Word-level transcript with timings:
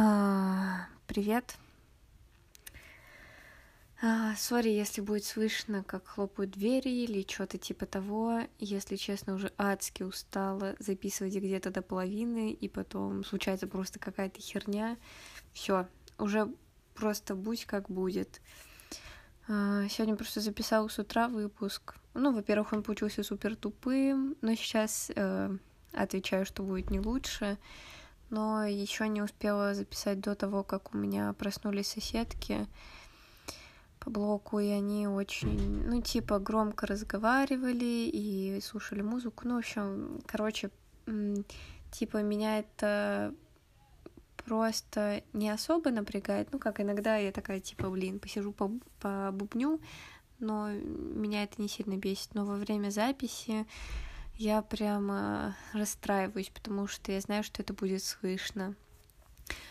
А, 0.00 0.86
привет. 1.08 1.56
А, 4.00 4.36
сори, 4.36 4.68
если 4.68 5.00
будет 5.00 5.24
слышно, 5.24 5.82
как 5.82 6.06
хлопают 6.06 6.52
двери 6.52 6.88
или 6.88 7.26
что-то 7.28 7.58
типа 7.58 7.84
того. 7.84 8.42
Если 8.60 8.94
честно, 8.94 9.34
уже 9.34 9.52
адски 9.58 10.04
устала 10.04 10.76
записывать 10.78 11.34
где-то 11.34 11.72
до 11.72 11.82
половины, 11.82 12.52
и 12.52 12.68
потом 12.68 13.24
случается 13.24 13.66
просто 13.66 13.98
какая-то 13.98 14.40
херня. 14.40 14.96
Все, 15.52 15.88
уже 16.16 16.48
просто 16.94 17.34
будь 17.34 17.64
как 17.64 17.90
будет. 17.90 18.40
А, 19.48 19.88
сегодня 19.88 20.14
просто 20.14 20.40
записала 20.40 20.86
с 20.86 21.00
утра 21.00 21.26
выпуск. 21.26 21.96
Ну, 22.14 22.32
во-первых, 22.32 22.72
он 22.72 22.84
получился 22.84 23.24
супер 23.24 23.56
тупым, 23.56 24.36
но 24.42 24.54
сейчас 24.54 25.10
э, 25.16 25.56
отвечаю, 25.92 26.46
что 26.46 26.62
будет 26.62 26.88
не 26.88 27.00
лучше 27.00 27.58
но 28.30 28.64
еще 28.64 29.08
не 29.08 29.22
успела 29.22 29.74
записать 29.74 30.20
до 30.20 30.34
того, 30.34 30.62
как 30.62 30.94
у 30.94 30.98
меня 30.98 31.32
проснулись 31.32 31.88
соседки 31.88 32.66
по 33.98 34.10
блоку, 34.10 34.58
и 34.58 34.68
они 34.68 35.08
очень, 35.08 35.84
ну, 35.86 36.00
типа, 36.00 36.38
громко 36.38 36.86
разговаривали 36.86 38.10
и 38.12 38.60
слушали 38.62 39.02
музыку. 39.02 39.46
Ну, 39.46 39.56
в 39.56 39.58
общем, 39.58 40.20
короче, 40.26 40.70
типа, 41.90 42.22
меня 42.22 42.60
это 42.60 43.34
просто 44.44 45.22
не 45.32 45.50
особо 45.50 45.90
напрягает. 45.90 46.48
Ну, 46.52 46.58
как 46.58 46.80
иногда 46.80 47.16
я 47.16 47.32
такая, 47.32 47.60
типа, 47.60 47.90
блин, 47.90 48.18
посижу 48.18 48.52
по, 48.52 48.70
по 49.00 49.30
бубню, 49.32 49.80
но 50.38 50.70
меня 50.70 51.42
это 51.42 51.60
не 51.60 51.68
сильно 51.68 51.96
бесит. 51.96 52.34
Но 52.34 52.44
во 52.44 52.56
время 52.56 52.90
записи 52.90 53.66
я 54.38 54.62
прямо 54.62 55.56
расстраиваюсь, 55.72 56.50
потому 56.50 56.86
что 56.86 57.10
я 57.10 57.20
знаю, 57.20 57.42
что 57.42 57.60
это 57.60 57.74
будет 57.74 58.04
слышно. 58.04 58.76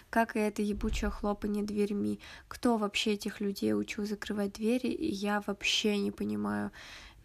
Как 0.09 0.35
и 0.35 0.39
это 0.39 0.61
ебучее 0.61 1.09
хлопанье 1.09 1.63
дверьми. 1.63 2.19
Кто 2.49 2.77
вообще 2.77 3.13
этих 3.13 3.39
людей 3.39 3.73
учил 3.73 4.05
закрывать 4.05 4.53
двери, 4.53 4.95
я 4.99 5.41
вообще 5.47 5.97
не 5.97 6.11
понимаю. 6.11 6.71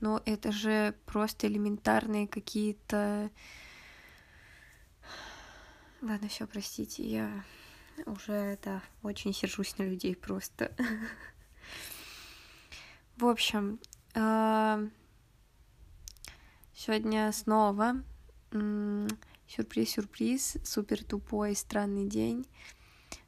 Но 0.01 0.23
это 0.25 0.53
же 0.53 0.95
просто 1.05 1.49
элементарные 1.49 2.29
какие-то... 2.29 3.31
Ладно, 6.01 6.29
все, 6.29 6.47
простите, 6.47 7.05
я 7.05 7.45
уже, 8.07 8.59
да, 8.63 8.83
очень 9.03 9.33
сержусь 9.33 9.79
на 9.79 9.85
людей 9.85 10.15
просто. 10.15 10.73
В 13.17 13.27
общем, 13.27 13.81
а, 14.15 14.81
Сегодня 16.75 17.31
снова 17.33 18.03
сюрприз-сюрприз, 19.47 20.57
супер 20.65 21.05
тупой, 21.05 21.55
странный 21.55 22.09
день. 22.09 22.47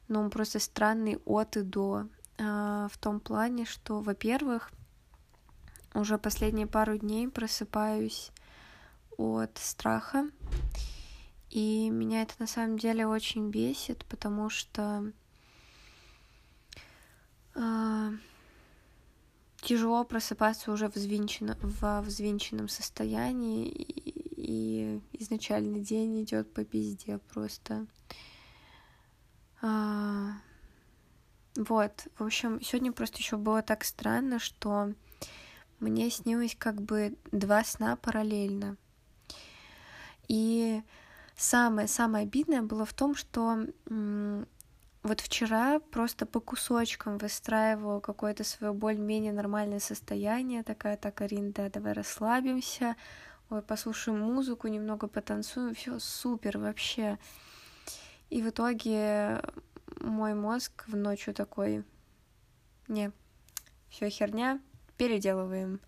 Но 0.07 0.21
он 0.21 0.29
просто 0.29 0.59
странный 0.59 1.19
от 1.25 1.57
и 1.57 1.61
до. 1.61 2.07
А, 2.37 2.87
в 2.89 2.97
том 2.97 3.19
плане, 3.19 3.65
что, 3.65 4.01
во-первых, 4.01 4.71
уже 5.93 6.17
последние 6.17 6.67
пару 6.67 6.97
дней 6.97 7.27
просыпаюсь 7.27 8.31
от 9.17 9.57
страха. 9.57 10.29
И 11.49 11.89
меня 11.89 12.23
это 12.23 12.33
на 12.39 12.47
самом 12.47 12.77
деле 12.77 13.07
очень 13.07 13.49
бесит, 13.49 14.05
потому 14.05 14.49
что 14.49 15.11
э, 17.55 18.11
тяжело 19.65 20.03
просыпаться 20.03 20.71
уже 20.71 20.87
взвинчено, 20.87 21.57
во 21.61 22.01
взвинченном 22.01 22.69
состоянии, 22.69 23.67
и, 23.67 25.01
изначальный 25.13 25.81
день 25.81 26.23
идет 26.23 26.53
по 26.53 26.63
пизде 26.63 27.17
просто. 27.33 27.87
А, 29.61 30.33
вот, 31.55 32.07
в 32.17 32.23
общем, 32.23 32.61
сегодня 32.61 32.91
просто 32.91 33.17
еще 33.17 33.37
было 33.37 33.63
так 33.63 33.83
странно, 33.83 34.37
что 34.39 34.93
мне 35.79 36.11
снилось 36.11 36.55
как 36.57 36.81
бы 36.81 37.17
два 37.31 37.63
сна 37.63 37.95
параллельно. 37.95 38.77
И 40.27 40.83
самое-самое 41.35 42.23
обидное 42.23 42.61
было 42.61 42.85
в 42.85 42.93
том, 42.93 43.15
что 43.15 43.65
вот 45.05 45.21
вчера 45.21 45.79
просто 45.79 46.25
по 46.25 46.39
кусочкам 46.39 47.19
выстраивала 47.19 47.99
какое-то 47.99 48.43
свое 48.43 48.73
более-менее 48.73 49.33
нормальное 49.33 49.79
состояние, 49.79 50.63
такая, 50.63 50.97
так, 50.97 51.21
Арин, 51.21 51.51
да, 51.51 51.69
давай 51.69 51.93
расслабимся, 51.93 52.95
ой, 53.51 53.61
послушаем 53.61 54.19
музыку, 54.19 54.67
немного 54.67 55.07
потанцуем, 55.07 55.75
все 55.75 55.99
супер 55.99 56.57
вообще. 56.57 57.19
И 58.31 58.41
в 58.41 58.49
итоге 58.49 59.43
мой 60.01 60.33
мозг 60.33 60.85
в 60.87 60.95
ночью 60.95 61.35
такой, 61.35 61.85
не, 62.87 63.11
все 63.89 64.09
херня, 64.09 64.59
переделываем. 64.97 65.81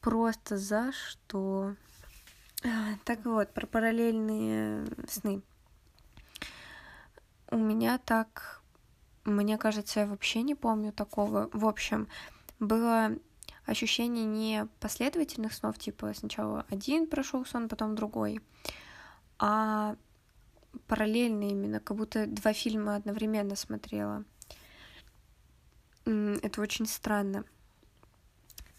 Просто 0.00 0.56
за 0.56 0.90
что? 0.90 1.76
А, 2.64 2.96
так 3.04 3.24
вот, 3.24 3.54
про 3.54 3.68
параллельные 3.68 4.84
сны. 5.06 5.42
У 7.50 7.56
меня 7.56 7.98
так, 7.98 8.62
мне 9.24 9.58
кажется, 9.58 10.00
я 10.00 10.06
вообще 10.06 10.42
не 10.42 10.54
помню 10.54 10.92
такого. 10.92 11.50
В 11.52 11.66
общем, 11.66 12.08
было 12.60 13.16
ощущение 13.66 14.24
не 14.24 14.66
последовательных 14.78 15.52
снов, 15.52 15.78
типа 15.78 16.12
сначала 16.14 16.64
один 16.70 17.06
прошел 17.06 17.44
сон, 17.44 17.68
потом 17.68 17.94
другой, 17.94 18.40
а 19.38 19.96
параллельно 20.86 21.48
именно, 21.48 21.80
как 21.80 21.96
будто 21.96 22.26
два 22.26 22.52
фильма 22.52 22.96
одновременно 22.96 23.56
смотрела. 23.56 24.24
Это 26.04 26.60
очень 26.60 26.86
странно. 26.86 27.44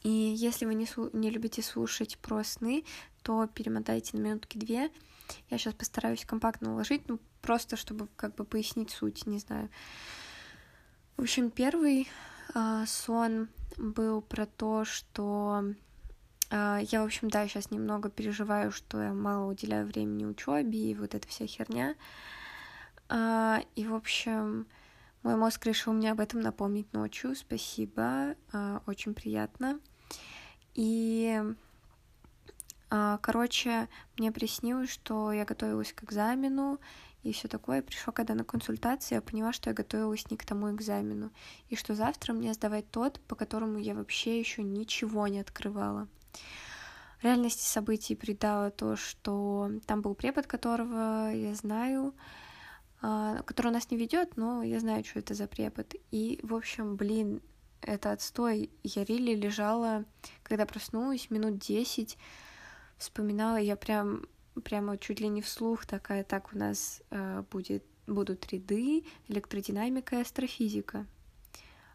И 0.03 0.09
если 0.09 0.65
вы 0.65 0.73
не, 0.73 0.88
не 1.13 1.29
любите 1.29 1.61
слушать 1.61 2.17
про 2.17 2.43
сны, 2.43 2.83
то 3.21 3.47
перемотайте 3.47 4.17
на 4.17 4.21
минутки 4.21 4.57
две. 4.57 4.89
Я 5.50 5.58
сейчас 5.58 5.74
постараюсь 5.74 6.25
компактно 6.25 6.74
уложить, 6.74 7.08
ну, 7.08 7.19
просто 7.42 7.75
чтобы 7.75 8.08
как 8.16 8.36
бы 8.36 8.44
пояснить 8.44 8.92
суть, 8.92 9.25
не 9.25 9.40
знаю. 9.40 9.69
В 11.18 11.22
общем, 11.22 11.52
первый 11.52 12.09
э, 12.53 12.84
сон 12.88 13.50
был 13.78 14.22
про 14.22 14.46
то, 14.46 14.86
что 14.86 15.64
э, 16.50 16.80
я, 16.81 17.02
в 17.02 17.06
общем, 17.06 17.30
да, 17.30 17.47
сейчас 17.47 17.72
немного 17.72 18.09
переживаю, 18.09 18.72
что 18.72 19.02
я 19.02 19.14
мало 19.14 19.52
уделяю 19.52 19.86
времени 19.86 20.25
учебе 20.25 20.92
и 20.92 20.96
вот 20.96 21.16
эта 21.16 21.28
вся 21.28 21.46
херня. 21.46 21.96
Э, 23.09 23.59
и, 23.75 23.86
в 23.86 23.94
общем, 23.94 24.68
мой 25.24 25.36
мозг 25.36 25.66
решил 25.66 25.94
мне 25.94 26.12
об 26.12 26.19
этом 26.19 26.42
напомнить 26.42 26.92
ночью. 26.94 27.36
Спасибо, 27.36 28.36
э, 28.53 28.80
очень 28.88 29.13
приятно. 29.13 29.80
И 30.74 31.40
Короче, 33.22 33.88
мне 34.18 34.34
приснилось, 34.34 34.90
что 34.90 35.31
я 35.31 35.46
готовилась 35.46 35.94
к 35.94 36.03
экзамену, 36.03 36.78
и 37.24 37.31
все 37.31 37.47
такое. 37.47 37.81
Пришла 37.81 38.12
когда 38.12 38.35
на 38.35 38.44
консультацию, 38.44 39.16
я 39.16 39.22
поняла, 39.22 39.53
что 39.53 39.69
я 39.69 39.74
готовилась 39.74 40.29
не 40.29 40.35
к 40.35 40.46
тому 40.46 40.69
экзамену, 40.72 41.31
и 41.69 41.78
что 41.78 41.96
завтра 41.96 42.34
мне 42.34 42.53
сдавать 42.53 42.91
тот, 42.91 43.22
по 43.22 43.35
которому 43.35 43.78
я 43.78 43.96
вообще 43.96 44.38
еще 44.38 44.62
ничего 44.62 45.28
не 45.28 45.40
открывала. 45.40 46.09
Реальности 47.22 47.66
событий 47.66 48.16
придало 48.16 48.72
то, 48.72 48.97
что 48.97 49.72
там 49.85 50.01
был 50.01 50.13
препод, 50.13 50.47
которого 50.47 51.31
я 51.31 51.53
знаю, 51.56 52.13
а, 53.01 53.41
который 53.44 53.72
нас 53.72 53.90
не 53.90 53.96
ведет, 53.96 54.35
но 54.35 54.63
я 54.63 54.81
знаю, 54.81 55.06
что 55.06 55.19
это 55.19 55.34
за 55.34 55.47
препод. 55.47 55.94
И, 56.09 56.41
в 56.44 56.53
общем, 56.53 56.97
блин, 56.97 57.41
это 57.81 58.12
отстой. 58.12 58.69
Я 58.84 59.06
рили 59.06 59.34
лежала, 59.34 60.03
когда 60.44 60.66
проснулась, 60.66 61.30
минут 61.30 61.59
десять, 61.59 62.18
вспоминала, 63.01 63.57
я 63.57 63.75
прям 63.75 64.25
прямо 64.63 64.97
чуть 64.97 65.19
ли 65.19 65.28
не 65.28 65.41
вслух 65.41 65.85
такая, 65.85 66.23
так 66.23 66.53
у 66.53 66.57
нас 66.57 67.01
э, 67.09 67.44
будет, 67.51 67.84
будут 68.07 68.51
ряды, 68.51 69.03
электродинамика 69.27 70.18
и 70.18 70.21
астрофизика. 70.21 71.06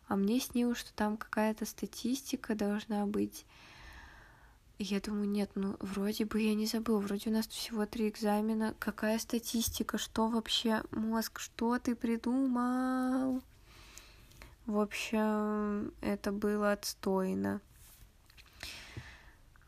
А 0.08 0.16
мне 0.16 0.40
снилось, 0.40 0.78
что 0.78 0.92
там 0.94 1.16
какая-то 1.16 1.66
статистика 1.66 2.54
должна 2.54 3.06
быть. 3.06 3.44
Я 4.78 5.00
думаю, 5.00 5.28
нет, 5.28 5.50
ну 5.54 5.76
вроде 5.80 6.26
бы 6.26 6.40
я 6.40 6.54
не 6.54 6.66
забыл, 6.66 7.00
вроде 7.00 7.30
у 7.30 7.32
нас 7.32 7.48
всего 7.48 7.86
три 7.86 8.08
экзамена. 8.08 8.74
Какая 8.78 9.18
статистика? 9.18 9.98
Что 9.98 10.28
вообще 10.28 10.82
мозг? 10.90 11.40
Что 11.40 11.78
ты 11.78 11.94
придумал? 11.96 13.42
В 14.66 14.78
общем, 14.78 15.92
это 16.00 16.30
было 16.30 16.72
отстойно. 16.72 17.60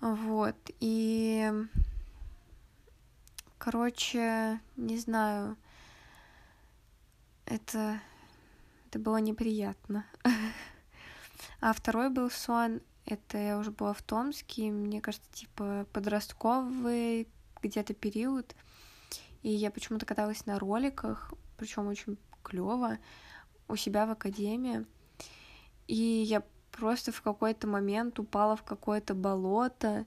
Вот, 0.01 0.57
и 0.81 1.51
Короче, 3.59 4.61
не 4.77 4.97
знаю. 4.99 5.57
Это... 7.45 8.01
Это 8.87 8.99
было 8.99 9.19
неприятно. 9.19 10.07
А 11.61 11.73
второй 11.73 12.09
был 12.09 12.31
сон. 12.31 12.81
Это 13.05 13.37
я 13.37 13.59
уже 13.59 13.73
была 13.73 13.93
в 13.93 14.01
Томске. 14.03 14.71
Мне 14.71 15.01
кажется, 15.01 15.29
типа 15.33 15.87
подростковый 15.93 17.29
где-то 17.61 17.95
период. 17.95 18.55
И 19.43 19.51
я 19.51 19.71
почему-то 19.73 20.07
каталась 20.07 20.47
на 20.47 20.59
роликах. 20.59 21.35
причем 21.57 21.89
очень 21.89 22.17
клево, 22.43 22.99
у 23.67 23.77
себя 23.77 24.07
в 24.07 24.13
академии. 24.13 24.87
И 25.89 25.97
я 25.97 26.43
просто 26.79 27.13
в 27.13 27.23
какой-то 27.23 27.67
момент 27.67 28.19
упала 28.19 28.57
в 28.57 28.63
какое-то 28.63 29.15
болото 29.15 30.05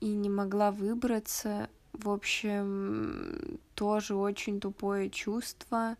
и 0.00 0.06
не 0.06 0.30
могла 0.30 0.70
выбраться. 0.70 1.68
В 1.92 2.08
общем, 2.08 3.58
тоже 3.74 4.14
очень 4.14 4.60
тупое 4.60 5.10
чувство. 5.10 5.96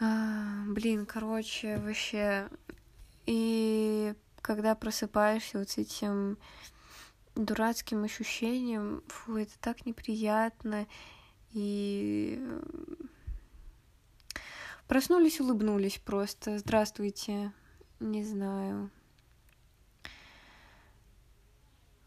А, 0.00 0.64
блин, 0.66 1.06
короче, 1.06 1.78
вообще. 1.78 2.48
И 3.26 4.14
когда 4.40 4.74
просыпаешься 4.74 5.58
вот 5.58 5.70
с 5.70 5.78
этим 5.78 6.36
дурацким 7.36 8.04
ощущением, 8.04 9.02
фу, 9.06 9.36
это 9.36 9.52
так 9.60 9.86
неприятно. 9.86 10.86
И 11.52 12.40
проснулись, 14.88 15.40
улыбнулись 15.40 15.98
просто. 15.98 16.58
Здравствуйте. 16.58 17.52
Не 18.00 18.24
знаю. 18.24 18.90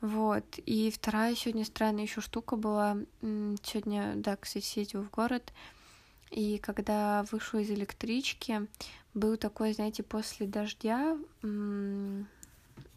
Вот. 0.01 0.45
И 0.65 0.91
вторая 0.91 1.35
сегодня 1.35 1.65
странная 1.65 2.03
еще 2.03 2.21
штука 2.21 2.55
была. 2.55 2.97
Сегодня, 3.21 4.13
да, 4.15 4.35
кстати, 4.35 4.65
съездила 4.65 5.03
в 5.03 5.09
город. 5.09 5.53
И 6.29 6.57
когда 6.59 7.23
вышла 7.31 7.59
из 7.59 7.71
электрички, 7.71 8.67
был 9.13 9.37
такой, 9.37 9.73
знаете, 9.73 10.03
после 10.03 10.45
дождя, 10.45 11.17
ну, 11.41 12.25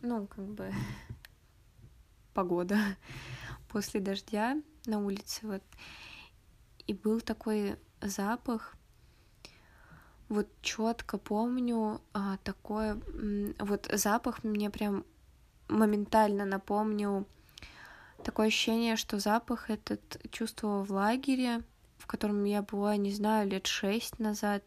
как 0.02 0.44
бы 0.44 0.72
погода 2.34 2.78
после 3.68 4.00
дождя 4.00 4.56
на 4.86 4.98
улице, 4.98 5.46
вот. 5.46 5.62
И 6.86 6.94
был 6.94 7.20
такой 7.20 7.76
запах, 8.00 8.76
вот 10.30 10.48
четко 10.62 11.18
помню 11.18 12.00
а, 12.14 12.38
такое, 12.44 12.98
вот 13.58 13.90
запах 13.92 14.44
мне 14.44 14.70
прям 14.70 15.04
моментально 15.68 16.44
напомнил 16.44 17.26
такое 18.24 18.46
ощущение, 18.46 18.96
что 18.96 19.18
запах 19.18 19.70
этот 19.70 20.20
чувствовала 20.30 20.84
в 20.84 20.90
лагере, 20.92 21.62
в 21.98 22.06
котором 22.06 22.44
я 22.44 22.62
была, 22.62 22.96
не 22.96 23.12
знаю, 23.12 23.48
лет 23.48 23.66
шесть 23.66 24.18
назад. 24.20 24.62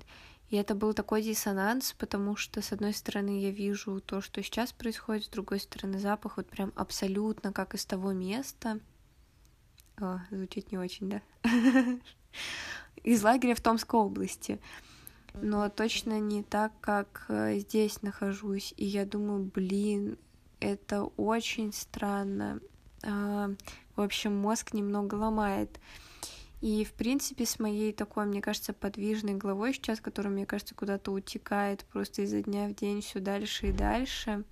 И 0.50 0.58
это 0.58 0.76
был 0.76 0.94
такой 0.94 1.24
диссонанс, 1.24 1.94
потому 1.94 2.36
что, 2.36 2.62
с 2.62 2.74
одной 2.74 2.94
стороны, 2.94 3.42
я 3.42 3.50
вижу 3.50 4.02
то, 4.02 4.20
что 4.20 4.44
сейчас 4.44 4.74
происходит, 4.74 5.26
с 5.26 5.30
другой 5.30 5.60
стороны, 5.60 5.98
запах 5.98 6.38
вот 6.38 6.48
прям 6.48 6.74
абсолютно 6.76 7.54
как 7.54 7.74
из 7.74 7.86
того 7.86 8.12
места. 8.12 8.80
О, 9.98 10.20
звучит 10.30 10.72
не 10.72 10.78
очень, 10.78 11.10
да? 11.10 11.22
Из 13.04 13.24
лагеря 13.24 13.56
в 13.56 13.62
Томской 13.62 14.00
области. 14.00 14.60
Но 15.42 15.68
точно 15.70 16.20
не 16.20 16.44
так, 16.44 16.72
как 16.80 17.26
э, 17.28 17.58
здесь 17.60 18.02
нахожусь. 18.02 18.74
И 18.78 18.86
я 18.86 19.06
думаю, 19.06 19.44
блин, 19.44 20.18
это 20.60 21.04
очень 21.18 21.74
странно. 21.74 22.60
А, 23.04 23.50
в 23.96 24.02
общем, 24.02 24.36
мозг 24.36 24.74
немного 24.74 25.16
ломает. 25.16 25.80
И, 26.62 26.86
в 26.86 26.94
принципе, 26.94 27.46
с 27.46 27.60
моей 27.60 27.92
такой, 27.92 28.26
мне 28.26 28.42
кажется, 28.42 28.72
подвижной 28.72 29.34
головой 29.34 29.74
сейчас, 29.74 30.00
которая, 30.00 30.32
мне 30.32 30.46
кажется, 30.46 30.76
куда-то 30.76 31.12
утекает 31.12 31.84
просто 31.92 32.22
изо 32.22 32.42
дня 32.42 32.70
в 32.70 32.76
день 32.76 33.02
все 33.02 33.20
дальше 33.20 33.68
и 33.68 33.72
дальше. 33.74 34.46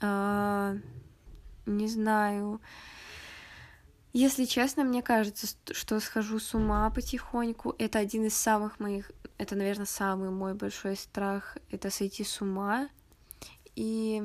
А, 0.00 0.76
не 1.66 1.88
знаю. 1.88 2.60
Если 4.12 4.44
честно, 4.44 4.82
мне 4.82 5.02
кажется, 5.02 5.46
что 5.70 6.00
схожу 6.00 6.40
с 6.40 6.54
ума 6.54 6.90
потихоньку. 6.90 7.76
Это 7.78 8.00
один 8.00 8.24
из 8.24 8.34
самых 8.34 8.80
моих, 8.80 9.12
это, 9.38 9.54
наверное, 9.54 9.86
самый 9.86 10.30
мой 10.30 10.54
большой 10.54 10.96
страх, 10.96 11.56
это 11.70 11.90
сойти 11.90 12.24
с 12.24 12.40
ума. 12.40 12.88
И 13.76 14.22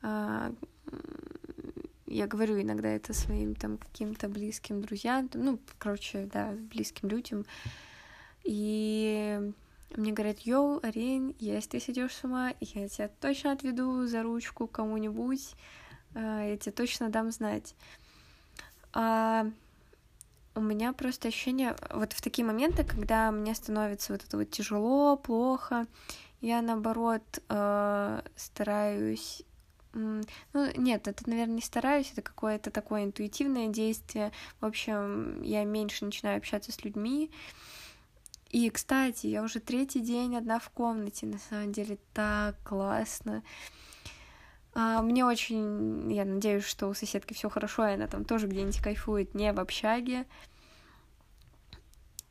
а, 0.00 0.52
я 2.06 2.26
говорю 2.26 2.60
иногда 2.60 2.88
это 2.88 3.12
своим 3.12 3.54
там 3.54 3.76
каким-то 3.76 4.28
близким 4.28 4.80
друзьям, 4.80 5.28
ну, 5.34 5.58
короче, 5.76 6.28
да, 6.32 6.52
близким 6.52 7.10
людям. 7.10 7.44
И 8.44 9.52
мне 9.94 10.12
говорят, 10.12 10.40
йоу, 10.40 10.80
Арин, 10.82 11.34
если 11.38 11.70
ты 11.70 11.80
сидешь 11.80 12.14
с 12.14 12.24
ума, 12.24 12.54
я 12.60 12.88
тебя 12.88 13.08
точно 13.20 13.52
отведу 13.52 14.06
за 14.06 14.22
ручку 14.22 14.66
кому-нибудь, 14.66 15.54
я 16.20 16.56
тебе 16.56 16.72
точно 16.72 17.08
дам 17.08 17.30
знать. 17.30 17.74
А 18.92 19.46
у 20.54 20.60
меня 20.60 20.92
просто 20.92 21.28
ощущение, 21.28 21.76
вот 21.90 22.12
в 22.12 22.20
такие 22.20 22.44
моменты, 22.44 22.84
когда 22.84 23.30
мне 23.30 23.54
становится 23.54 24.12
вот 24.12 24.24
это 24.24 24.36
вот 24.36 24.50
тяжело, 24.50 25.16
плохо, 25.16 25.86
я 26.40 26.62
наоборот 26.62 27.22
э, 27.48 28.22
стараюсь 28.36 29.42
ну, 29.94 30.22
нет, 30.76 31.08
это, 31.08 31.28
наверное, 31.28 31.56
не 31.56 31.62
стараюсь, 31.62 32.12
это 32.12 32.22
какое-то 32.22 32.70
такое 32.70 33.04
интуитивное 33.04 33.68
действие. 33.68 34.32
В 34.60 34.66
общем, 34.66 35.42
я 35.42 35.64
меньше 35.64 36.04
начинаю 36.04 36.36
общаться 36.36 36.72
с 36.72 36.84
людьми. 36.84 37.30
И, 38.50 38.70
кстати, 38.70 39.26
я 39.26 39.42
уже 39.42 39.60
третий 39.60 40.00
день 40.00 40.36
одна 40.36 40.58
в 40.58 40.70
комнате, 40.70 41.26
на 41.26 41.38
самом 41.38 41.72
деле 41.72 41.98
так 42.14 42.56
классно. 42.64 43.42
А, 43.42 43.87
мне 45.02 45.24
очень, 45.24 46.12
я 46.12 46.24
надеюсь, 46.24 46.64
что 46.64 46.88
у 46.88 46.94
соседки 46.94 47.34
все 47.34 47.48
хорошо, 47.50 47.86
и 47.88 47.94
она 47.94 48.06
там 48.06 48.24
тоже 48.24 48.46
где-нибудь 48.46 48.80
кайфует, 48.80 49.34
не 49.34 49.52
в 49.52 49.58
общаге. 49.58 50.24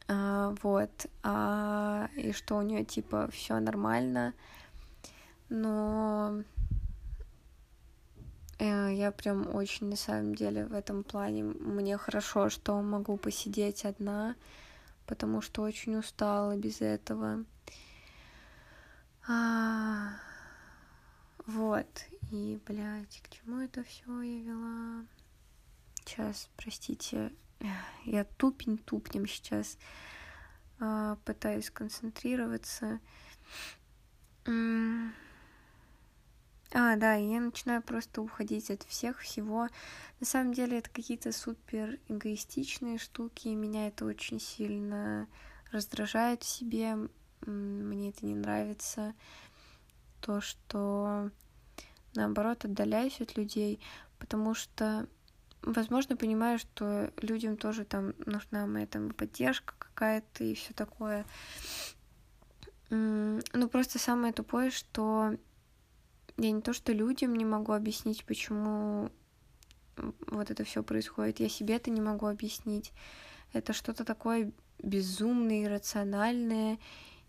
А, 0.07 0.55
вот, 0.61 1.07
а, 1.23 2.09
и 2.15 2.31
что 2.31 2.55
у 2.55 2.61
нее 2.61 2.85
типа 2.85 3.27
все 3.29 3.59
нормально, 3.59 4.33
но 5.49 6.43
э, 8.57 8.93
я 8.93 9.11
прям 9.11 9.53
очень 9.53 9.89
на 9.89 9.97
самом 9.97 10.33
деле 10.33 10.65
в 10.65 10.73
этом 10.73 11.03
плане 11.03 11.43
мне 11.43 11.97
хорошо, 11.97 12.49
что 12.49 12.81
могу 12.81 13.17
посидеть 13.17 13.83
одна, 13.83 14.35
потому 15.05 15.41
что 15.41 15.63
очень 15.63 15.97
устала 15.97 16.55
без 16.55 16.79
этого. 16.79 17.43
А, 19.27 20.11
вот, 21.45 21.87
и, 22.31 22.59
блядь, 22.65 23.21
к 23.21 23.29
чему 23.29 23.59
это 23.59 23.83
все 23.83 24.21
я 24.21 24.39
вела? 24.41 25.05
Сейчас, 25.95 26.49
простите, 26.57 27.31
я 28.05 28.23
тупень 28.23 28.77
тупнем 28.77 29.27
сейчас 29.27 29.77
а, 30.79 31.17
пытаюсь 31.25 31.69
концентрироваться. 31.69 32.99
А, 36.73 36.95
да, 36.97 37.13
я 37.15 37.39
начинаю 37.39 37.81
просто 37.81 38.21
уходить 38.21 38.69
от 38.69 38.83
всех 38.83 39.19
всего. 39.19 39.69
На 40.19 40.25
самом 40.25 40.53
деле 40.53 40.79
это 40.79 40.89
какие-то 40.89 41.31
супер 41.31 41.97
эгоистичные 42.09 42.97
штуки, 42.97 43.47
и 43.47 43.55
меня 43.55 43.87
это 43.87 44.05
очень 44.05 44.39
сильно 44.39 45.27
раздражает 45.71 46.43
в 46.43 46.47
себе. 46.47 46.97
Мне 47.45 48.09
это 48.09 48.25
не 48.25 48.35
нравится. 48.35 49.13
То, 50.19 50.41
что 50.41 51.31
наоборот 52.17 52.65
отдаляюсь 52.65 53.21
от 53.21 53.37
людей, 53.37 53.79
потому 54.19 54.53
что 54.53 55.07
возможно, 55.61 56.15
понимаю, 56.15 56.59
что 56.59 57.11
людям 57.21 57.57
тоже 57.57 57.85
там 57.85 58.13
нужна 58.25 58.65
моя 58.65 58.87
там 58.87 59.11
поддержка 59.11 59.73
какая-то 59.77 60.43
и 60.43 60.53
все 60.53 60.73
такое. 60.73 61.25
Ну, 62.89 63.69
просто 63.71 63.99
самое 63.99 64.33
тупое, 64.33 64.71
что 64.71 65.35
я 66.37 66.51
не 66.51 66.61
то, 66.61 66.73
что 66.73 66.93
людям 66.93 67.35
не 67.35 67.45
могу 67.45 67.73
объяснить, 67.73 68.25
почему 68.25 69.09
вот 70.27 70.51
это 70.51 70.63
все 70.63 70.83
происходит. 70.83 71.39
Я 71.39 71.49
себе 71.49 71.75
это 71.75 71.89
не 71.91 72.01
могу 72.01 72.27
объяснить. 72.27 72.93
Это 73.53 73.73
что-то 73.73 74.05
такое 74.05 74.51
безумное, 74.79 75.63
иррациональное 75.63 76.77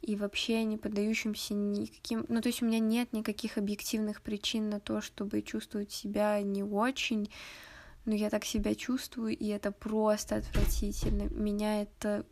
и 0.02 0.16
вообще 0.16 0.64
не 0.64 0.78
поддающимся 0.78 1.54
никаким... 1.54 2.24
Ну, 2.28 2.40
то 2.40 2.48
есть 2.48 2.62
у 2.62 2.66
меня 2.66 2.78
нет 2.78 3.12
никаких 3.12 3.58
объективных 3.58 4.22
причин 4.22 4.70
на 4.70 4.80
то, 4.80 5.00
чтобы 5.00 5.42
чувствовать 5.42 5.92
себя 5.92 6.40
не 6.42 6.62
очень, 6.62 7.30
но 8.04 8.14
я 8.14 8.30
так 8.30 8.44
себя 8.44 8.74
чувствую, 8.74 9.36
и 9.36 9.46
это 9.48 9.72
просто 9.72 10.36
отвратительно. 10.36 11.24
Меня 11.24 11.82
это 11.82 12.24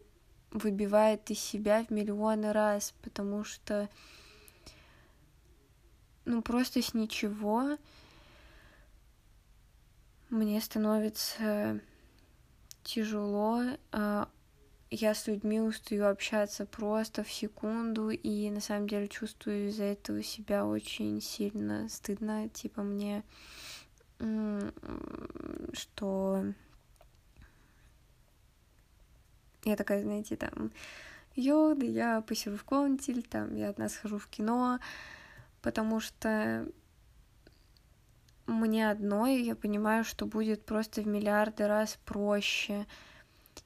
выбивает 0.50 1.30
из 1.30 1.40
себя 1.40 1.84
в 1.84 1.90
миллионы 1.90 2.52
раз, 2.52 2.94
потому 3.02 3.44
что 3.44 3.88
ну 6.24 6.42
просто 6.42 6.82
с 6.82 6.94
ничего 6.94 7.76
мне 10.30 10.60
становится 10.60 11.80
тяжело, 12.82 13.62
а 13.92 14.28
я 14.90 15.14
с 15.14 15.26
людьми 15.26 15.60
устаю 15.60 16.06
общаться 16.06 16.66
просто 16.66 17.24
в 17.24 17.30
секунду, 17.30 18.10
и 18.10 18.50
на 18.50 18.60
самом 18.60 18.88
деле 18.88 19.08
чувствую 19.08 19.68
из-за 19.68 19.84
этого 19.84 20.22
себя 20.22 20.64
очень 20.66 21.20
сильно 21.20 21.88
стыдно, 21.88 22.48
типа 22.48 22.82
мне 22.82 23.22
что 25.74 26.44
Я 29.66 29.74
такая, 29.74 30.00
знаете, 30.00 30.36
там, 30.36 30.70
йо, 31.34 31.74
я 31.74 32.20
посижу 32.20 32.56
в 32.56 32.62
комнате, 32.62 33.10
или 33.10 33.20
там 33.20 33.56
я 33.56 33.70
одна 33.70 33.88
схожу 33.88 34.16
в 34.16 34.28
кино, 34.28 34.78
потому 35.60 35.98
что 35.98 36.68
мне 38.46 38.88
одной, 38.88 39.42
я 39.42 39.56
понимаю, 39.56 40.04
что 40.04 40.24
будет 40.24 40.64
просто 40.64 41.02
в 41.02 41.08
миллиарды 41.08 41.66
раз 41.66 41.98
проще. 42.04 42.86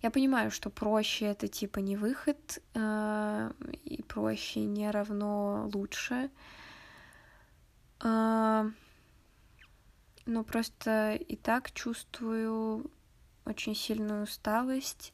Я 0.03 0.11
понимаю, 0.11 0.51
что 0.51 0.71
проще 0.71 1.27
это 1.27 1.47
типа 1.47 1.81
не 1.81 1.97
выход, 1.97 2.63
э, 2.75 3.53
и 3.85 4.03
проще 4.03 4.61
не 4.61 4.91
равно 4.91 5.69
лучше. 5.75 6.31
Э, 8.03 8.71
но 10.25 10.45
просто 10.45 11.15
и 11.15 11.37
так 11.37 11.73
чувствую 11.73 12.91
очень 13.45 13.75
сильную 13.75 14.23
усталость. 14.23 15.13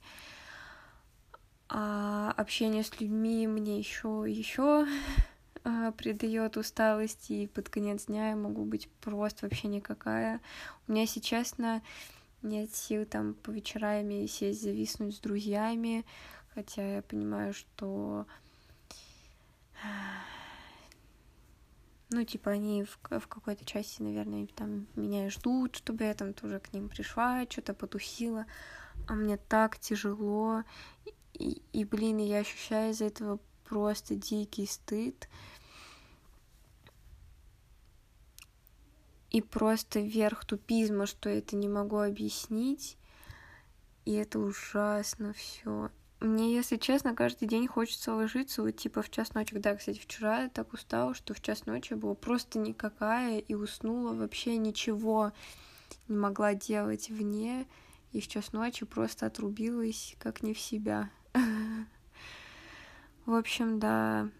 А 1.68 2.32
общение 2.36 2.84
с 2.84 3.00
людьми 3.00 3.48
мне 3.48 3.78
еще 3.78 4.24
еще 4.28 4.86
э, 5.64 5.92
придает 5.96 6.56
усталости, 6.56 7.32
и 7.32 7.46
под 7.48 7.68
конец 7.70 8.06
дня 8.06 8.30
я 8.30 8.36
могу 8.36 8.64
быть 8.64 8.88
просто 9.00 9.46
вообще 9.46 9.66
никакая. 9.66 10.40
У 10.86 10.92
меня, 10.92 11.02
если 11.02 11.18
честно, 11.18 11.82
нет 12.42 12.74
сил 12.74 13.06
там 13.06 13.34
по 13.34 13.50
вечерами 13.50 14.26
сесть, 14.26 14.62
зависнуть 14.62 15.16
с 15.16 15.20
друзьями, 15.20 16.04
хотя 16.54 16.96
я 16.96 17.02
понимаю, 17.02 17.54
что 17.54 18.26
ну, 22.10 22.24
типа, 22.24 22.52
они 22.52 22.84
в, 22.84 22.98
в 23.18 23.26
какой-то 23.26 23.64
части, 23.64 24.02
наверное, 24.02 24.46
там 24.54 24.86
меня 24.94 25.28
ждут, 25.30 25.76
чтобы 25.76 26.04
я 26.04 26.14
там 26.14 26.32
тоже 26.32 26.60
к 26.60 26.72
ним 26.72 26.88
пришла, 26.88 27.44
что-то 27.48 27.74
потусила, 27.74 28.46
а 29.06 29.14
мне 29.14 29.36
так 29.36 29.78
тяжело, 29.78 30.62
и, 31.34 31.62
и, 31.72 31.84
блин, 31.84 32.18
я 32.18 32.38
ощущаю 32.38 32.92
из-за 32.92 33.06
этого 33.06 33.38
просто 33.64 34.14
дикий 34.14 34.66
стыд, 34.66 35.28
и 39.36 39.42
просто 39.42 40.00
верх 40.00 40.46
тупизма, 40.46 41.04
что 41.04 41.28
это 41.28 41.56
не 41.56 41.68
могу 41.68 41.98
объяснить, 41.98 42.96
и 44.06 44.14
это 44.14 44.38
ужасно 44.38 45.34
все. 45.34 45.90
Мне, 46.20 46.54
если 46.54 46.78
честно, 46.78 47.14
каждый 47.14 47.46
день 47.46 47.66
хочется 47.66 48.14
ложиться 48.14 48.62
вот 48.62 48.70
типа 48.78 49.02
в 49.02 49.10
час 49.10 49.34
ночи. 49.34 49.54
Да, 49.58 49.76
кстати, 49.76 49.98
вчера 49.98 50.44
я 50.44 50.48
так 50.48 50.72
устала, 50.72 51.14
что 51.14 51.34
в 51.34 51.42
час 51.42 51.66
ночи 51.66 51.92
была 51.92 52.14
просто 52.14 52.58
никакая 52.58 53.38
и 53.38 53.52
уснула 53.52 54.14
вообще 54.14 54.56
ничего 54.56 55.32
не 56.08 56.16
могла 56.16 56.54
делать 56.54 57.10
вне. 57.10 57.66
И 58.12 58.22
в 58.22 58.28
час 58.28 58.54
ночи 58.54 58.86
просто 58.86 59.26
отрубилась 59.26 60.16
как 60.18 60.42
не 60.42 60.54
в 60.54 60.58
себя. 60.58 61.10
В 63.26 63.34
общем, 63.34 63.80
да, 63.80 64.30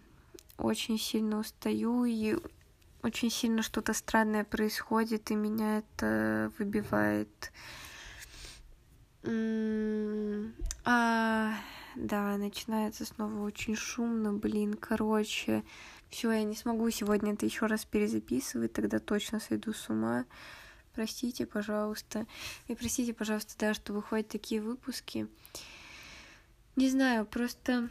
очень 0.57 0.99
сильно 0.99 1.41
устаю 1.41 2.07
и 2.07 2.39
очень 3.07 3.31
сильно 3.31 3.63
что-то 3.63 3.93
странное 3.93 4.43
происходит, 4.43 5.31
и 5.31 5.37
меня 5.37 5.79
это 5.79 6.53
выбивает. 6.59 7.53
А, 10.85 11.55
да, 11.95 12.37
начинается 12.37 13.05
снова 13.05 13.43
очень 13.43 13.77
шумно, 13.77 14.33
блин, 14.33 14.75
короче. 14.75 15.63
Все, 16.11 16.33
я 16.33 16.43
не 16.43 16.57
смогу 16.57 16.91
сегодня 16.91 17.35
это 17.35 17.47
еще 17.47 17.67
раз 17.67 17.85
перезаписывать, 17.85 18.73
тогда 18.73 18.99
точно 18.99 19.39
сойду 19.39 19.73
с 19.73 19.89
ума. 19.89 20.25
Простите, 20.95 21.47
пожалуйста. 21.47 22.27
И 22.67 22.75
простите, 22.75 23.15
пожалуйста, 23.15 23.55
да, 23.59 23.75
что 23.75 23.93
выходят 23.93 24.29
такие 24.29 24.61
выпуски. 24.61 25.29
Не 26.75 26.91
знаю, 26.91 27.25
просто 27.25 27.89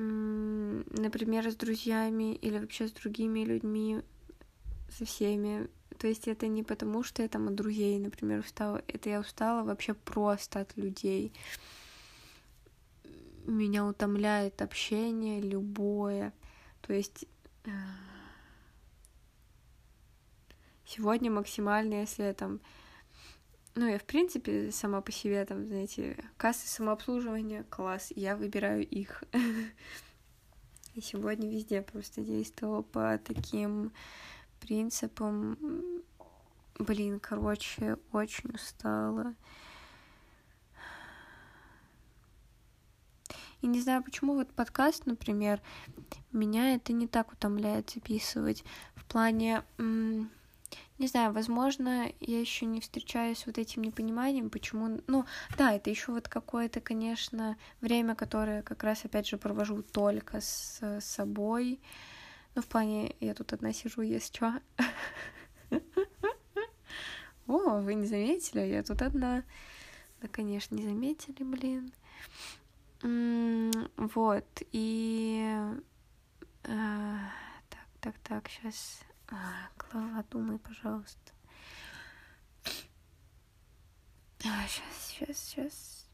например, 0.00 1.50
с 1.50 1.54
друзьями 1.56 2.34
или 2.34 2.58
вообще 2.58 2.88
с 2.88 2.92
другими 2.92 3.40
людьми, 3.40 4.00
со 4.88 5.04
всеми. 5.04 5.68
То 5.98 6.06
есть 6.06 6.28
это 6.28 6.46
не 6.46 6.62
потому, 6.62 7.02
что 7.02 7.22
я 7.22 7.28
там 7.28 7.48
от 7.48 7.54
друзей, 7.54 7.98
например, 7.98 8.40
устала. 8.40 8.82
Это 8.88 9.10
я 9.10 9.20
устала 9.20 9.64
вообще 9.64 9.94
просто 9.94 10.60
от 10.60 10.76
людей. 10.76 11.32
Меня 13.46 13.84
утомляет 13.84 14.62
общение 14.62 15.40
любое. 15.40 16.32
То 16.80 16.92
есть 16.94 17.26
э, 17.64 17.70
сегодня 20.86 21.30
максимально, 21.30 22.00
если 22.00 22.22
я 22.22 22.32
там 22.32 22.60
ну, 23.74 23.86
я, 23.86 23.98
в 23.98 24.04
принципе, 24.04 24.72
сама 24.72 25.00
по 25.00 25.12
себе, 25.12 25.44
там, 25.44 25.66
знаете, 25.66 26.16
кассы 26.36 26.68
самообслуживания, 26.68 27.64
класс, 27.64 28.12
я 28.16 28.36
выбираю 28.36 28.86
их. 28.86 29.22
И 30.94 31.00
сегодня 31.00 31.48
везде 31.48 31.80
просто 31.80 32.20
действовала 32.22 32.82
по 32.82 33.18
таким 33.24 33.92
принципам. 34.58 35.56
Блин, 36.78 37.20
короче, 37.20 37.98
очень 38.12 38.50
устала. 38.50 39.34
И 43.62 43.66
не 43.66 43.80
знаю, 43.80 44.02
почему 44.02 44.34
вот 44.34 44.50
подкаст, 44.52 45.06
например, 45.06 45.60
меня 46.32 46.74
это 46.74 46.92
не 46.92 47.06
так 47.06 47.32
утомляет 47.32 47.90
записывать. 47.90 48.64
В 48.94 49.04
плане... 49.04 49.62
М- 49.78 50.30
не 51.00 51.06
знаю, 51.06 51.32
возможно, 51.32 52.12
я 52.20 52.40
еще 52.40 52.66
не 52.66 52.82
встречаюсь 52.82 53.38
с 53.38 53.46
вот 53.46 53.56
этим 53.56 53.82
непониманием, 53.82 54.50
почему... 54.50 55.00
Ну, 55.06 55.24
да, 55.56 55.72
это 55.72 55.88
еще 55.88 56.12
вот 56.12 56.28
какое-то, 56.28 56.82
конечно, 56.82 57.56
время, 57.80 58.14
которое 58.14 58.62
как 58.62 58.84
раз, 58.84 59.06
опять 59.06 59.26
же, 59.26 59.38
провожу 59.38 59.82
только 59.82 60.42
с 60.42 61.00
собой. 61.00 61.80
Ну, 62.54 62.60
в 62.60 62.66
плане, 62.66 63.16
я 63.18 63.32
тут 63.32 63.54
одна 63.54 63.72
сижу, 63.72 64.02
есть 64.02 64.36
что. 64.36 64.60
О, 67.46 67.80
вы 67.80 67.94
не 67.94 68.06
заметили? 68.06 68.60
Я 68.60 68.82
тут 68.82 69.00
одна. 69.00 69.42
Да, 70.20 70.28
конечно, 70.28 70.74
не 70.74 70.82
заметили, 70.82 71.42
блин. 71.42 71.94
Вот, 73.96 74.62
и... 74.72 75.58
А, 76.64 77.32
так, 77.70 77.86
так, 78.02 78.18
так, 78.18 78.48
сейчас 78.50 79.00
Клава, 79.76 80.24
думай, 80.30 80.58
пожалуйста. 80.58 81.32
А, 84.44 84.66
сейчас, 84.66 85.06
сейчас, 85.08 85.38
сейчас. 85.38 86.06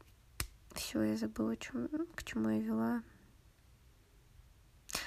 Все, 0.73 1.01
я 1.01 1.17
забыла, 1.17 1.55
чем, 1.57 1.89
к 2.15 2.23
чему 2.23 2.49
я 2.49 2.59
вела. 2.59 3.03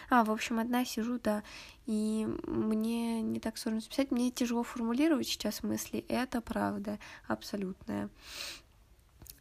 А, 0.08 0.24
в 0.24 0.30
общем, 0.30 0.58
одна 0.58 0.84
сижу, 0.84 1.20
да, 1.20 1.44
и 1.86 2.26
мне 2.46 3.22
не 3.22 3.38
так 3.38 3.56
сложно 3.58 3.80
записать, 3.80 4.10
мне 4.10 4.32
тяжело 4.32 4.64
формулировать 4.64 5.28
сейчас 5.28 5.62
мысли, 5.62 6.04
это 6.08 6.40
правда, 6.40 6.98
абсолютная. 7.28 8.10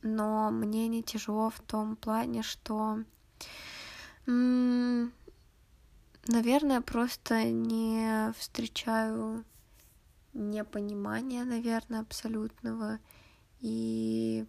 Но 0.03 0.51
мне 0.51 0.87
не 0.87 1.01
тяжело 1.01 1.49
в 1.49 1.59
том 1.61 1.95
плане, 1.95 2.43
что 2.43 3.03
Наверное, 6.27 6.81
просто 6.81 7.43
не 7.45 8.31
встречаю 8.37 9.45
непонимания, 10.33 11.43
наверное, 11.43 12.01
абсолютного. 12.01 12.99
И 13.61 14.45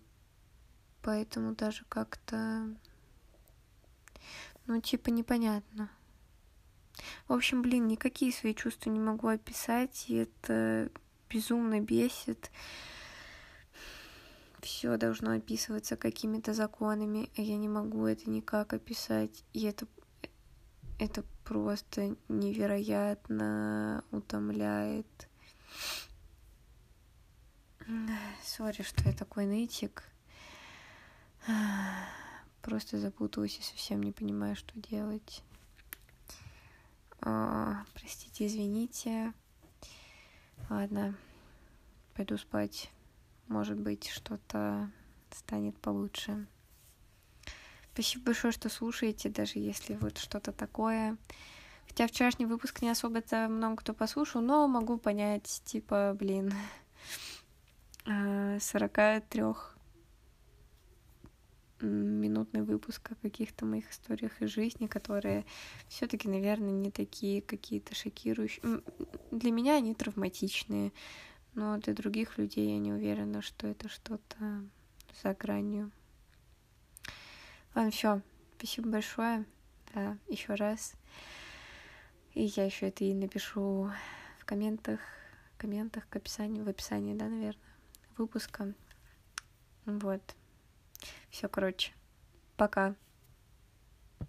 поэтому 1.03 1.55
даже 1.55 1.85
как-то, 1.89 2.75
ну, 4.67 4.81
типа, 4.81 5.11
непонятно. 5.11 5.91
В 7.29 7.33
общем, 7.33 7.63
блин, 7.63 7.87
никакие 7.87 8.33
свои 8.33 8.55
чувства 8.55 8.91
не 8.91 9.01
могу 9.01 9.29
описать, 9.29 10.05
и 10.09 10.17
это 10.17 10.91
безумно 11.29 11.81
бесит. 11.81 12.51
Все 14.61 14.99
должно 14.99 15.33
описываться 15.33 15.97
какими-то 15.97 16.53
законами, 16.53 17.31
а 17.37 17.41
я 17.41 17.57
не 17.57 17.69
могу 17.69 18.05
это 18.05 18.29
никак 18.29 18.75
описать. 18.75 19.45
И 19.55 19.65
это, 19.65 19.87
это 21.01 21.25
просто 21.45 22.15
невероятно 22.29 24.05
утомляет. 24.11 25.07
Сори, 28.45 28.83
что 28.83 29.09
я 29.09 29.15
такой 29.15 29.47
нытик. 29.47 30.05
Просто 32.61 32.99
запуталась 32.99 33.59
и 33.59 33.63
совсем 33.63 34.03
не 34.03 34.13
понимаю, 34.13 34.55
что 34.55 34.79
делать. 34.79 35.43
О, 37.23 37.83
простите, 37.95 38.47
извините. 38.47 39.33
Ладно, 40.69 41.17
пойду 42.15 42.37
спать. 42.37 42.91
Может 43.49 43.79
быть, 43.79 44.07
что-то 44.09 44.91
станет 45.31 45.79
получше. 45.79 46.47
Спасибо 47.93 48.27
большое, 48.27 48.53
что 48.53 48.69
слушаете, 48.69 49.29
даже 49.29 49.59
если 49.59 49.95
вот 49.97 50.19
что-то 50.19 50.53
такое. 50.53 51.17
Хотя 51.87 52.07
вчерашний 52.07 52.47
выпуск 52.47 52.83
не 52.83 52.91
особо-то 52.91 53.49
много 53.49 53.77
кто 53.77 53.95
послушал, 53.95 54.41
но 54.41 54.69
могу 54.69 54.97
понять, 54.97 55.63
типа, 55.65 56.17
блин, 56.19 56.53
43 58.61 59.43
минутный 61.83 62.63
выпуск 62.63 63.11
о 63.11 63.15
каких-то 63.17 63.65
моих 63.65 63.91
историях 63.91 64.41
из 64.41 64.51
жизни, 64.51 64.87
которые 64.87 65.45
все-таки, 65.89 66.29
наверное, 66.29 66.71
не 66.71 66.91
такие 66.91 67.43
какие-то 67.43 67.95
шокирующие. 67.95 68.83
Для 69.31 69.51
меня 69.51 69.77
они 69.77 69.95
травматичные, 69.95 70.93
но 71.55 71.79
для 71.79 71.95
других 71.95 72.39
людей 72.39 72.73
я 72.73 72.79
не 72.79 72.93
уверена, 72.93 73.43
что 73.43 73.67
это 73.67 73.89
что-то 73.89 74.63
за 75.23 75.35
гранью. 75.35 75.91
Ладно, 77.75 77.91
все. 77.91 78.21
Спасибо 78.59 78.91
большое. 78.91 79.45
Да, 79.95 80.17
еще 80.29 80.55
раз. 80.55 80.95
И 82.35 82.45
я 82.45 82.65
еще 82.65 82.89
это 82.89 83.05
и 83.05 83.15
напишу 83.15 83.91
в 84.39 84.45
комментах, 84.45 85.01
в 85.55 85.59
комментах 85.59 86.09
к 86.09 86.17
описанию, 86.17 86.65
в 86.65 86.69
описании, 86.69 87.15
да, 87.15 87.27
наверное, 87.27 87.63
выпуска. 88.17 88.73
Вот. 89.87 90.23
Все, 91.31 91.49
короче. 91.49 91.93
Пока. 92.57 92.95